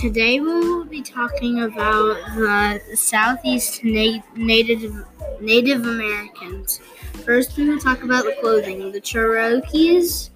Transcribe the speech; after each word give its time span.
Today 0.00 0.40
we 0.40 0.46
will 0.48 0.84
be 0.86 1.02
talking 1.02 1.60
about 1.60 2.16
the 2.34 2.80
Southeast 2.94 3.84
na- 3.84 4.22
Native 4.34 5.04
Native 5.42 5.84
Americans. 5.84 6.80
First, 7.26 7.54
we 7.58 7.68
will 7.68 7.78
talk 7.78 8.02
about 8.02 8.24
the 8.24 8.34
clothing. 8.40 8.92
The 8.92 9.00
Cherokees 9.02 10.30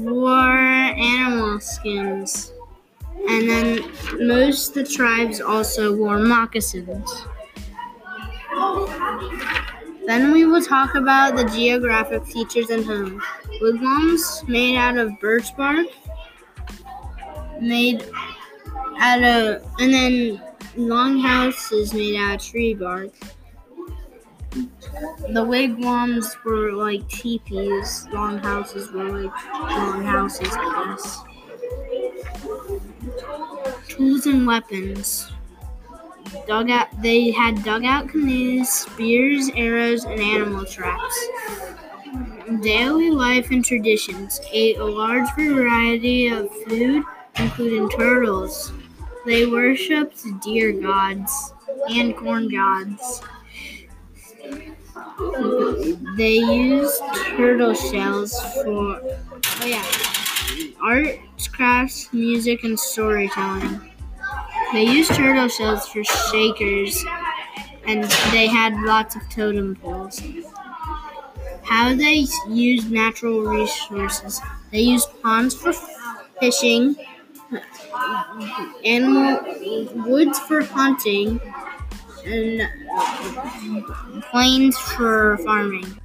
wore 0.00 0.30
animal 0.42 1.60
skins, 1.60 2.52
and 3.26 3.48
then 3.48 3.90
most 4.20 4.68
of 4.68 4.74
the 4.74 4.84
tribes 4.84 5.40
also 5.40 5.96
wore 5.96 6.18
moccasins. 6.18 7.10
Then 10.06 10.30
we 10.30 10.44
will 10.44 10.62
talk 10.62 10.94
about 10.94 11.36
the 11.36 11.44
geographic 11.44 12.26
features 12.26 12.68
and 12.68 12.84
homes. 12.84 13.22
Wigwams 13.62 14.44
made 14.46 14.76
out 14.76 14.98
of 14.98 15.18
birch 15.20 15.56
bark, 15.56 15.86
made 17.62 18.04
out 18.98 19.22
of, 19.22 19.62
and 19.78 19.92
then 19.92 20.42
longhouses 20.76 21.94
made 21.94 22.16
out 22.16 22.36
of 22.36 22.42
tree 22.42 22.74
bark. 22.74 23.10
The 25.30 25.44
wigwams 25.44 26.36
were 26.44 26.72
like 26.72 27.06
teepees. 27.08 28.06
Longhouses 28.12 28.90
were 28.90 29.22
like 29.22 29.44
longhouses, 29.54 30.48
I 30.50 30.86
guess. 30.86 31.22
Tools 33.88 34.26
and 34.26 34.46
weapons. 34.46 35.30
Dugout. 36.46 36.88
They 37.02 37.30
had 37.30 37.62
dugout 37.62 38.08
canoes, 38.08 38.68
spears, 38.68 39.50
arrows, 39.54 40.04
and 40.04 40.20
animal 40.20 40.64
traps. 40.64 41.28
Daily 42.62 43.10
life 43.10 43.50
and 43.50 43.64
traditions 43.64 44.40
ate 44.50 44.78
a 44.78 44.84
large 44.84 45.28
variety 45.36 46.28
of 46.28 46.50
food, 46.64 47.04
including 47.38 47.88
turtles. 47.90 48.72
They 49.26 49.46
worshipped 49.46 50.22
deer 50.42 50.72
gods 50.72 51.52
and 51.90 52.16
corn 52.16 52.48
gods. 52.48 53.22
They 56.16 56.36
used 56.36 57.00
turtle 57.36 57.74
shells 57.74 58.32
for 58.62 59.00
oh 59.60 59.66
yeah, 59.66 59.84
arts, 60.82 61.48
crafts, 61.48 62.12
music, 62.12 62.64
and 62.64 62.78
storytelling. 62.78 63.80
They 64.72 64.84
used 64.84 65.12
turtle 65.14 65.48
shells 65.48 65.88
for 65.88 66.04
shakers, 66.04 67.04
and 67.86 68.04
they 68.32 68.46
had 68.46 68.74
lots 68.82 69.16
of 69.16 69.22
totem 69.30 69.76
poles. 69.76 70.20
How 71.62 71.94
they 71.94 72.26
used 72.48 72.90
natural 72.90 73.42
resources. 73.42 74.40
They 74.72 74.80
used 74.80 75.08
ponds 75.22 75.54
for 75.54 75.72
fishing, 76.40 76.96
animal 78.84 79.40
woods 80.06 80.38
for 80.40 80.62
hunting, 80.62 81.40
and 82.24 82.62
plains 84.30 84.78
for 84.78 85.38
farming. 85.38 85.98